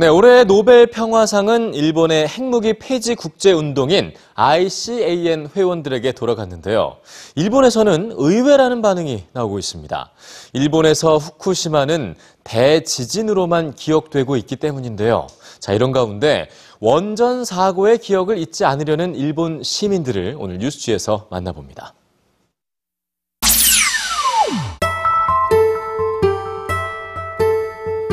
[0.00, 6.96] 네, 올해 노벨 평화상은 일본의 핵무기 폐지 국제 운동인 ICAN 회원들에게 돌아갔는데요.
[7.34, 10.10] 일본에서는 의외라는 반응이 나오고 있습니다.
[10.54, 15.26] 일본에서 후쿠시마는 대지진으로만 기억되고 있기 때문인데요.
[15.58, 16.48] 자, 이런 가운데
[16.78, 21.92] 원전 사고의 기억을 잊지 않으려는 일본 시민들을 오늘 뉴스지에서 만나봅니다.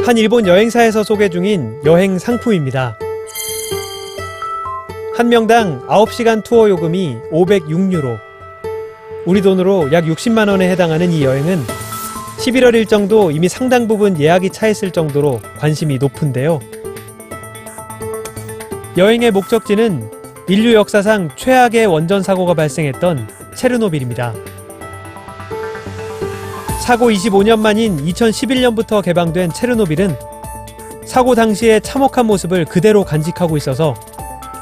[0.07, 2.97] 한 일본 여행사에서 소개 중인 여행 상품입니다.
[5.13, 8.17] 한 명당 9시간 투어 요금이 506유로.
[9.25, 11.61] 우리 돈으로 약 60만 원에 해당하는 이 여행은
[12.38, 16.61] 11월 일정도 이미 상당 부분 예약이 차 있을 정도로 관심이 높은데요.
[18.95, 20.09] 여행의 목적지는
[20.47, 23.27] 인류 역사상 최악의 원전 사고가 발생했던
[23.58, 24.33] 체르노빌입니다.
[26.88, 30.16] 사고 25년 만인 2011년부터 개방된 체르노빌은
[31.05, 33.94] 사고 당시의 참혹한 모습을 그대로 간직하고 있어서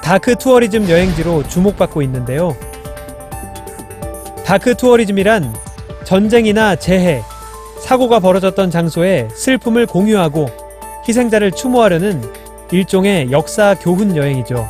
[0.03, 2.57] 다크 투어리즘 여행지로 주목받고 있는데요.
[4.43, 5.53] 다크 투어리즘이란
[6.03, 7.21] 전쟁이나 재해,
[7.79, 10.47] 사고가 벌어졌던 장소에 슬픔을 공유하고
[11.07, 12.23] 희생자를 추모하려는
[12.71, 14.67] 일종의 역사 교훈 여행이죠.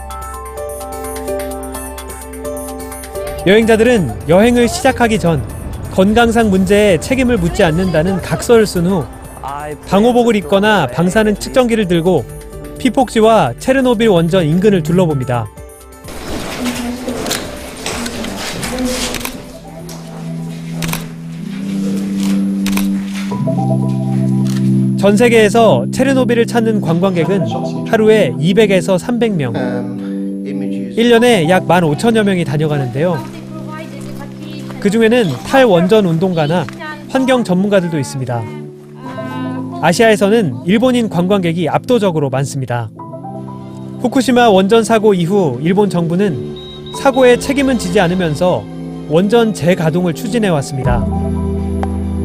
[3.47, 5.65] 여행자들은 여행을 시작하기 전
[5.96, 9.06] 건강상 문제에 책임을 묻지 않는다는 각서를 쓴 후
[9.88, 12.26] 방호복을 입거나 방사능 측정기를 들고
[12.78, 15.48] 피폭지와 체르노빌 원전 인근을 둘러봅니다.
[25.00, 27.46] 전 세계에서 체르노빌을 찾는 관광객은
[27.88, 29.54] 하루에 200에서 300명,
[30.98, 33.45] 1년에 약 15,000여 명이 다녀가는데요.
[34.86, 36.64] 그 중에는 탈원전 운동가나
[37.09, 38.44] 환경 전문가들도 있습니다.
[39.81, 42.91] 아시아에서는 일본인 관광객이 압도적으로 많습니다.
[44.01, 48.63] 후쿠시마 원전 사고 이후 일본 정부는 사고의 책임은 지지 않으면서
[49.09, 51.03] 원전 재가동을 추진해 왔습니다.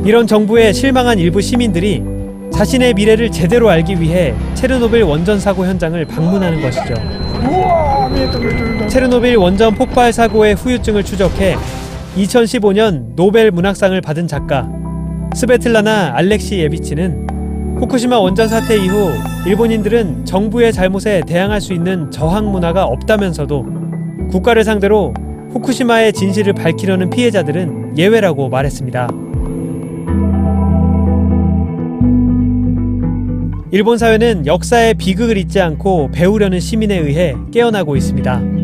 [0.04, 2.02] 이런 정부에 실망한 일부 시민들이
[2.52, 6.92] 자신의 미래를 제대로 알기 위해 체르노빌 원전 사고 현장을 방문하는 것이죠.
[8.86, 11.56] 체르노빌 원전 폭발 사고의 후유증을 추적해
[12.16, 14.68] 2015년 노벨 문학상을 받은 작가
[15.34, 19.10] 스베틀라나 알렉시 예비치는 후쿠시마 원전 사태 이후
[19.46, 25.14] 일본인들은 정부의 잘못에 대항할 수 있는 저항 문화가 없다면서도 국가를 상대로
[25.52, 29.08] 후쿠시마의 진실을 밝히려는 피해자들은 예외라고 말했습니다.
[33.72, 38.59] 일본 사회는 역사의 비극을 잊지 않고 배우려는 시민에 의해 깨어나고 있습니다.